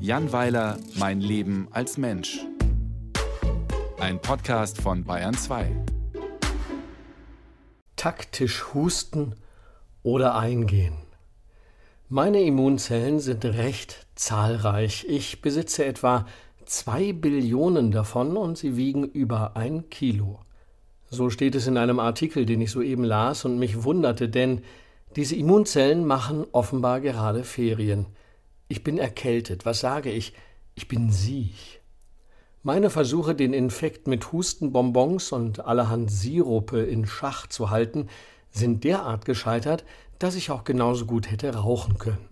Jan 0.00 0.32
Weiler, 0.32 0.78
Mein 0.94 1.20
Leben 1.20 1.68
als 1.70 1.98
Mensch. 1.98 2.40
Ein 3.98 4.20
Podcast 4.20 4.80
von 4.80 5.04
Bayern 5.04 5.34
2. 5.34 5.70
Taktisch 7.96 8.72
husten 8.72 9.34
oder 10.02 10.36
eingehen. 10.36 10.94
Meine 12.08 12.40
Immunzellen 12.40 13.20
sind 13.20 13.44
recht 13.44 14.06
zahlreich. 14.14 15.04
Ich 15.08 15.42
besitze 15.42 15.84
etwa 15.84 16.26
zwei 16.64 17.12
Billionen 17.12 17.90
davon 17.90 18.36
und 18.36 18.56
sie 18.56 18.76
wiegen 18.76 19.04
über 19.04 19.56
ein 19.56 19.90
Kilo. 19.90 20.40
So 21.10 21.28
steht 21.28 21.54
es 21.54 21.66
in 21.66 21.76
einem 21.76 21.98
Artikel, 22.00 22.46
den 22.46 22.60
ich 22.60 22.70
soeben 22.70 23.04
las 23.04 23.44
und 23.44 23.58
mich 23.58 23.84
wunderte, 23.84 24.28
denn 24.28 24.62
diese 25.16 25.36
Immunzellen 25.36 26.06
machen 26.06 26.46
offenbar 26.52 27.00
gerade 27.00 27.44
Ferien. 27.44 28.06
Ich 28.68 28.84
bin 28.84 28.98
erkältet. 28.98 29.64
Was 29.64 29.80
sage 29.80 30.10
ich? 30.10 30.34
Ich 30.74 30.88
bin 30.88 31.10
siech. 31.10 31.80
Meine 32.62 32.90
Versuche, 32.90 33.34
den 33.34 33.54
Infekt 33.54 34.06
mit 34.06 34.32
Hustenbonbons 34.32 35.32
und 35.32 35.64
allerhand 35.64 36.10
Sirupe 36.10 36.80
in 36.80 37.06
Schach 37.06 37.46
zu 37.46 37.70
halten, 37.70 38.08
sind 38.50 38.84
derart 38.84 39.24
gescheitert, 39.24 39.84
dass 40.18 40.34
ich 40.34 40.50
auch 40.50 40.64
genauso 40.64 41.06
gut 41.06 41.30
hätte 41.30 41.54
rauchen 41.54 41.98
können. 41.98 42.28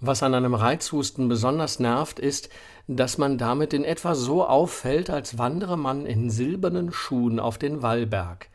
Was 0.00 0.22
an 0.22 0.34
einem 0.34 0.54
Reizhusten 0.54 1.28
besonders 1.28 1.78
nervt, 1.78 2.18
ist, 2.18 2.50
dass 2.86 3.16
man 3.16 3.38
damit 3.38 3.72
in 3.72 3.84
etwa 3.84 4.14
so 4.14 4.44
auffällt, 4.44 5.08
als 5.08 5.38
wandere 5.38 5.78
man 5.78 6.04
in 6.04 6.28
silbernen 6.28 6.92
Schuhen 6.92 7.40
auf 7.40 7.56
den 7.56 7.80
Wallberg. 7.82 8.50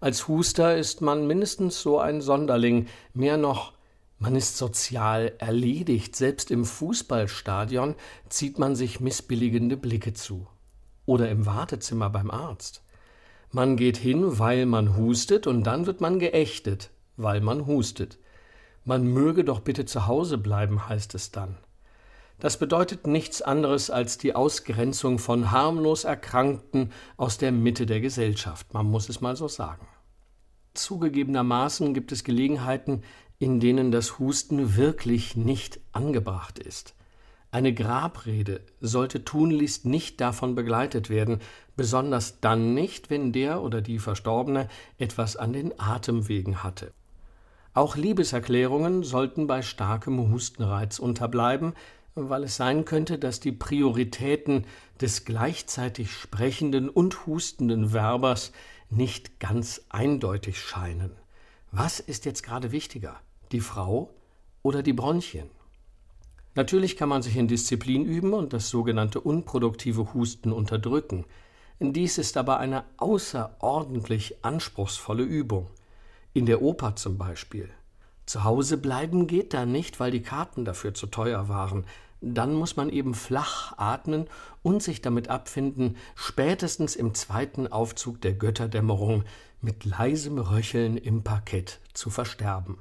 Als 0.00 0.28
Huster 0.28 0.76
ist 0.76 1.00
man 1.00 1.26
mindestens 1.26 1.80
so 1.80 1.98
ein 1.98 2.20
Sonderling, 2.20 2.88
mehr 3.14 3.38
noch, 3.38 3.72
man 4.24 4.36
ist 4.36 4.56
sozial 4.56 5.34
erledigt, 5.36 6.16
selbst 6.16 6.50
im 6.50 6.64
Fußballstadion 6.64 7.94
zieht 8.30 8.58
man 8.58 8.74
sich 8.74 8.98
missbilligende 8.98 9.76
Blicke 9.76 10.14
zu. 10.14 10.46
Oder 11.04 11.28
im 11.28 11.44
Wartezimmer 11.44 12.08
beim 12.08 12.30
Arzt. 12.30 12.82
Man 13.50 13.76
geht 13.76 13.98
hin, 13.98 14.38
weil 14.38 14.64
man 14.64 14.96
hustet, 14.96 15.46
und 15.46 15.64
dann 15.64 15.84
wird 15.84 16.00
man 16.00 16.18
geächtet, 16.18 16.90
weil 17.18 17.42
man 17.42 17.66
hustet. 17.66 18.18
Man 18.86 19.04
möge 19.06 19.44
doch 19.44 19.60
bitte 19.60 19.84
zu 19.84 20.06
Hause 20.06 20.38
bleiben, 20.38 20.88
heißt 20.88 21.14
es 21.14 21.30
dann. 21.30 21.58
Das 22.40 22.58
bedeutet 22.58 23.06
nichts 23.06 23.42
anderes 23.42 23.90
als 23.90 24.16
die 24.16 24.34
Ausgrenzung 24.34 25.18
von 25.18 25.50
harmlos 25.50 26.04
Erkrankten 26.04 26.92
aus 27.18 27.36
der 27.36 27.52
Mitte 27.52 27.84
der 27.84 28.00
Gesellschaft, 28.00 28.72
man 28.72 28.86
muss 28.86 29.10
es 29.10 29.20
mal 29.20 29.36
so 29.36 29.48
sagen. 29.48 29.86
Zugegebenermaßen 30.74 31.94
gibt 31.94 32.12
es 32.12 32.24
Gelegenheiten, 32.24 33.02
in 33.38 33.60
denen 33.60 33.90
das 33.90 34.18
Husten 34.18 34.76
wirklich 34.76 35.36
nicht 35.36 35.80
angebracht 35.92 36.58
ist. 36.58 36.94
Eine 37.50 37.72
Grabrede 37.72 38.62
sollte 38.80 39.24
tunlichst 39.24 39.86
nicht 39.86 40.20
davon 40.20 40.56
begleitet 40.56 41.08
werden, 41.08 41.38
besonders 41.76 42.40
dann 42.40 42.74
nicht, 42.74 43.10
wenn 43.10 43.32
der 43.32 43.62
oder 43.62 43.80
die 43.80 44.00
Verstorbene 44.00 44.68
etwas 44.98 45.36
an 45.36 45.52
den 45.52 45.78
Atemwegen 45.78 46.64
hatte. 46.64 46.92
Auch 47.72 47.96
Liebeserklärungen 47.96 49.04
sollten 49.04 49.46
bei 49.46 49.62
starkem 49.62 50.32
Hustenreiz 50.32 50.98
unterbleiben, 50.98 51.74
weil 52.16 52.44
es 52.44 52.56
sein 52.56 52.84
könnte, 52.84 53.18
dass 53.18 53.40
die 53.40 53.52
Prioritäten 53.52 54.66
des 55.00 55.24
gleichzeitig 55.24 56.12
sprechenden 56.12 56.88
und 56.88 57.26
hustenden 57.26 57.92
Werbers 57.92 58.52
nicht 58.90 59.40
ganz 59.40 59.82
eindeutig 59.88 60.60
scheinen. 60.60 61.12
Was 61.70 62.00
ist 62.00 62.24
jetzt 62.24 62.42
gerade 62.42 62.72
wichtiger, 62.72 63.20
die 63.52 63.60
Frau 63.60 64.14
oder 64.62 64.82
die 64.82 64.92
Bronchien? 64.92 65.50
Natürlich 66.54 66.96
kann 66.96 67.08
man 67.08 67.22
sich 67.22 67.36
in 67.36 67.48
Disziplin 67.48 68.04
üben 68.04 68.32
und 68.32 68.52
das 68.52 68.68
sogenannte 68.68 69.20
unproduktive 69.20 70.14
Husten 70.14 70.52
unterdrücken. 70.52 71.24
Dies 71.80 72.18
ist 72.18 72.36
aber 72.36 72.58
eine 72.58 72.84
außerordentlich 72.96 74.44
anspruchsvolle 74.44 75.24
Übung. 75.24 75.68
In 76.32 76.46
der 76.46 76.62
Oper 76.62 76.96
zum 76.96 77.18
Beispiel. 77.18 77.70
Zu 78.26 78.44
Hause 78.44 78.78
bleiben 78.78 79.26
geht 79.26 79.52
da 79.54 79.66
nicht, 79.66 80.00
weil 80.00 80.10
die 80.10 80.22
Karten 80.22 80.64
dafür 80.64 80.94
zu 80.94 81.06
teuer 81.06 81.48
waren. 81.48 81.84
Dann 82.20 82.54
muss 82.54 82.76
man 82.76 82.88
eben 82.88 83.14
flach 83.14 83.76
atmen 83.76 84.26
und 84.62 84.82
sich 84.82 85.02
damit 85.02 85.28
abfinden, 85.28 85.96
spätestens 86.14 86.96
im 86.96 87.14
zweiten 87.14 87.66
Aufzug 87.66 88.20
der 88.22 88.32
Götterdämmerung 88.32 89.24
mit 89.60 89.84
leisem 89.84 90.38
Röcheln 90.38 90.96
im 90.96 91.22
Parkett 91.22 91.80
zu 91.92 92.08
versterben. 92.08 92.78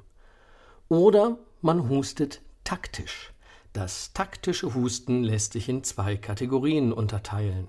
Oder 0.88 1.38
man 1.62 1.90
hustet 1.90 2.42
taktisch. 2.64 3.34
Das 3.74 4.14
taktische 4.14 4.74
Husten 4.76 5.24
lässt 5.24 5.54
sich 5.54 5.68
in 5.68 5.84
zwei 5.84 6.16
Kategorien 6.16 6.94
unterteilen. 6.94 7.68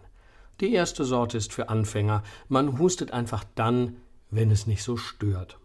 Die 0.60 0.72
erste 0.72 1.04
Sorte 1.04 1.38
ist 1.38 1.52
für 1.52 1.68
Anfänger. 1.68 2.22
Man 2.48 2.78
hustet 2.78 3.10
einfach 3.12 3.44
dann, 3.54 3.96
wenn 4.30 4.50
es 4.50 4.66
nicht 4.66 4.82
so 4.82 4.96
stört. 4.96 5.58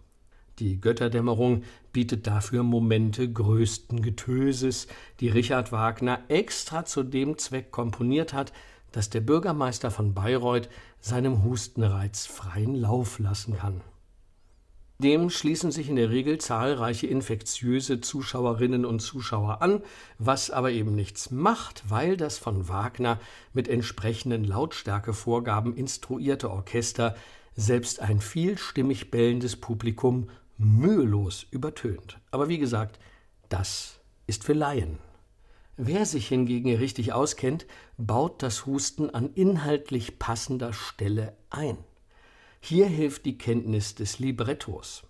Die 0.59 0.81
Götterdämmerung 0.81 1.64
bietet 1.94 2.28
dafür 2.28 2.64
Momente 2.64 3.31
größten 3.31 4.02
Getöses, 4.02 4.88
die 5.22 5.30
Richard 5.30 5.72
Wagner 5.72 6.20
extra 6.28 6.84
zu 6.84 7.03
dem 7.03 7.38
Zweck 7.38 7.72
komponiert 7.72 8.34
hat, 8.34 8.52
dass 8.92 9.09
der 9.09 9.22
Bürgermeister 9.22 9.90
von 9.90 10.14
Bayreuth 10.14 10.69
seinem 11.00 11.44
Hustenreiz 11.44 12.25
freien 12.25 12.75
Lauf 12.75 13.19
lassen 13.19 13.58
kann. 13.58 13.81
Dem 15.02 15.30
schließen 15.30 15.72
sich 15.72 15.88
in 15.88 15.96
der 15.96 16.09
Regel 16.09 16.40
zahlreiche 16.40 17.08
infektiöse 17.08 18.02
Zuschauerinnen 18.02 18.84
und 18.84 19.00
Zuschauer 19.00 19.62
an, 19.62 19.81
was 20.18 20.52
aber 20.52 20.72
eben 20.72 20.94
nichts 20.94 21.31
macht, 21.31 21.84
weil 21.88 22.18
das 22.18 22.38
von 22.38 22.68
Wagner 22.68 23.18
mit 23.53 23.69
entsprechenden 23.69 24.44
Lautstärkevorgaben 24.44 25.74
instruierte 25.74 26.52
Orchester 26.52 27.16
selbst 27.56 28.02
ein 28.02 28.19
vielstimmig 28.19 29.09
bellendes 29.09 29.56
Publikum 29.56 30.30
mühelos 30.59 31.47
übertönt. 31.50 32.20
Aber 32.31 32.50
wie 32.50 32.59
gesagt, 32.59 33.00
das 33.47 34.00
ist 34.28 34.44
für 34.44 34.53
Laien. 34.53 35.00
Wer 35.78 36.06
sich 36.06 36.28
hingegen 36.28 36.75
richtig 36.75 37.14
auskennt, 37.14 37.66
baut 37.97 38.44
das 38.44 38.66
Husten 38.66 39.09
an 39.09 39.31
inhaltlich 39.34 40.19
passender 40.19 40.74
Stelle 40.74 41.34
ein. 41.50 41.78
Hier 42.59 42.86
hilft 42.88 43.25
die 43.25 43.38
Kenntnis 43.38 43.96
des 43.96 44.19
Librettos. 44.19 45.03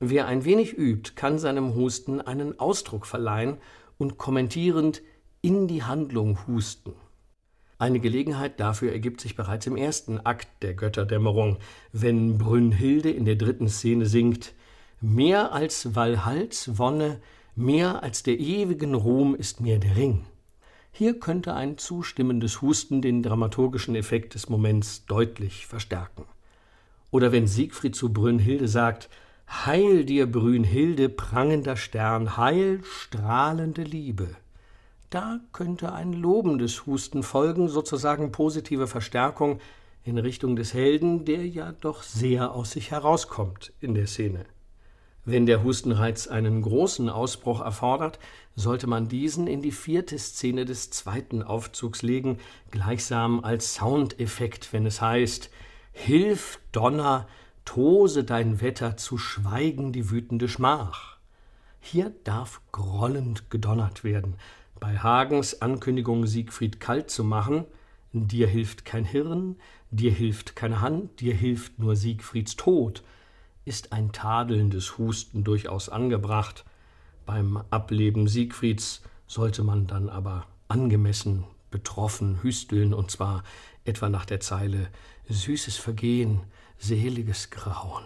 Wer 0.00 0.26
ein 0.26 0.46
wenig 0.46 0.72
übt, 0.72 1.12
kann 1.14 1.38
seinem 1.38 1.74
Husten 1.74 2.22
einen 2.22 2.58
Ausdruck 2.58 3.04
verleihen 3.04 3.58
und 3.98 4.16
kommentierend 4.16 5.02
in 5.42 5.68
die 5.68 5.82
Handlung 5.82 6.46
husten. 6.46 6.94
Eine 7.78 8.00
Gelegenheit 8.00 8.58
dafür 8.58 8.92
ergibt 8.92 9.20
sich 9.20 9.36
bereits 9.36 9.66
im 9.66 9.76
ersten 9.76 10.18
Akt 10.18 10.48
der 10.62 10.74
Götterdämmerung, 10.74 11.58
wenn 11.92 12.38
Brünnhilde 12.38 13.10
in 13.10 13.26
der 13.26 13.36
dritten 13.36 13.68
Szene 13.68 14.06
singt 14.06 14.54
Mehr 15.00 15.52
als 15.52 15.94
Walhalls 15.94 16.76
Wonne, 16.76 17.20
mehr 17.54 18.02
als 18.02 18.24
der 18.24 18.40
ewigen 18.40 18.94
Ruhm 18.94 19.36
ist 19.36 19.60
mir 19.60 19.78
der 19.78 19.94
Ring. 19.94 20.26
Hier 20.90 21.20
könnte 21.20 21.54
ein 21.54 21.78
zustimmendes 21.78 22.62
Husten 22.62 23.00
den 23.00 23.22
dramaturgischen 23.22 23.94
Effekt 23.94 24.34
des 24.34 24.48
Moments 24.48 25.06
deutlich 25.06 25.68
verstärken. 25.68 26.24
Oder 27.12 27.30
wenn 27.30 27.46
Siegfried 27.46 27.94
zu 27.94 28.12
Brünnhilde 28.12 28.66
sagt, 28.66 29.08
Heil 29.48 30.04
dir, 30.04 30.30
Brünnhilde, 30.30 31.08
prangender 31.08 31.76
Stern, 31.76 32.36
heil, 32.36 32.80
strahlende 32.82 33.84
Liebe. 33.84 34.34
Da 35.10 35.38
könnte 35.52 35.92
ein 35.92 36.12
lobendes 36.12 36.86
Husten 36.86 37.22
folgen, 37.22 37.68
sozusagen 37.68 38.32
positive 38.32 38.88
Verstärkung 38.88 39.60
in 40.02 40.18
Richtung 40.18 40.56
des 40.56 40.74
Helden, 40.74 41.24
der 41.24 41.46
ja 41.46 41.70
doch 41.70 42.02
sehr 42.02 42.50
aus 42.50 42.72
sich 42.72 42.90
herauskommt 42.90 43.72
in 43.80 43.94
der 43.94 44.08
Szene. 44.08 44.44
Wenn 45.30 45.44
der 45.44 45.62
Hustenreiz 45.62 46.26
einen 46.26 46.62
großen 46.62 47.10
Ausbruch 47.10 47.60
erfordert, 47.60 48.18
sollte 48.56 48.86
man 48.86 49.08
diesen 49.08 49.46
in 49.46 49.60
die 49.60 49.72
vierte 49.72 50.18
Szene 50.18 50.64
des 50.64 50.88
zweiten 50.90 51.42
Aufzugs 51.42 52.00
legen, 52.00 52.38
gleichsam 52.70 53.44
als 53.44 53.74
Soundeffekt, 53.74 54.72
wenn 54.72 54.86
es 54.86 55.02
heißt 55.02 55.50
Hilf, 55.92 56.60
Donner, 56.72 57.28
tose 57.66 58.24
dein 58.24 58.62
Wetter 58.62 58.96
zu 58.96 59.18
schweigen 59.18 59.92
die 59.92 60.10
wütende 60.10 60.48
Schmach. 60.48 61.18
Hier 61.78 62.10
darf 62.24 62.62
grollend 62.72 63.50
gedonnert 63.50 64.04
werden. 64.04 64.36
Bei 64.80 64.96
Hagens 64.96 65.60
Ankündigung, 65.60 66.26
Siegfried 66.26 66.80
kalt 66.80 67.10
zu 67.10 67.22
machen, 67.22 67.66
dir 68.14 68.46
hilft 68.46 68.86
kein 68.86 69.04
Hirn, 69.04 69.56
dir 69.90 70.10
hilft 70.10 70.56
keine 70.56 70.80
Hand, 70.80 71.20
dir 71.20 71.34
hilft 71.34 71.78
nur 71.78 71.96
Siegfrieds 71.96 72.56
Tod, 72.56 73.02
ist 73.68 73.92
ein 73.92 74.12
tadelndes 74.12 74.96
Husten 74.96 75.44
durchaus 75.44 75.90
angebracht. 75.90 76.64
Beim 77.26 77.62
Ableben 77.68 78.26
Siegfrieds 78.26 79.02
sollte 79.26 79.62
man 79.62 79.86
dann 79.86 80.08
aber 80.08 80.46
angemessen 80.68 81.44
betroffen 81.70 82.42
hüsteln, 82.42 82.94
und 82.94 83.10
zwar 83.10 83.44
etwa 83.84 84.08
nach 84.08 84.24
der 84.24 84.40
Zeile 84.40 84.88
Süßes 85.28 85.76
Vergehen, 85.76 86.40
seliges 86.78 87.50
Grauen. 87.50 88.04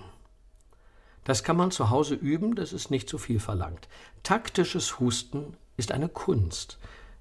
Das 1.23 1.45
kann 1.45 1.57
man 1.57 1.71
zu 1.71 1.91
Hause 1.91 2.17
üben, 2.17 2.57
das 2.57 2.73
ist 2.73 2.91
nicht 2.91 3.09
zu 3.09 3.17
viel 3.17 3.39
verlangt. 3.39 3.89
Taktisches 4.25 4.99
Husten 4.99 5.57
ist 5.77 5.93
eine 5.93 6.09
Kunst, 6.09 6.81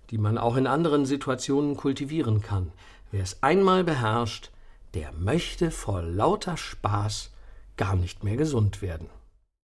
die 0.09 0.17
man 0.17 0.39
auch 0.39 0.55
in 0.55 0.65
anderen 0.65 1.05
Situationen 1.05 1.77
kultivieren 1.77 2.41
kann. 2.41 2.71
Wer 3.11 3.21
es 3.21 3.43
einmal 3.43 3.83
beherrscht, 3.83 4.49
der 4.95 5.11
möchte 5.11 5.69
vor 5.69 6.01
lauter 6.01 6.57
Spaß 6.57 7.29
gar 7.81 7.95
nicht 7.95 8.23
mehr 8.23 8.37
gesund 8.37 8.83
werden. 8.83 9.07